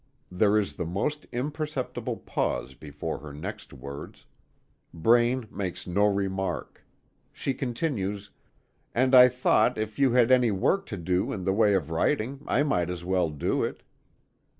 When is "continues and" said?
7.53-9.13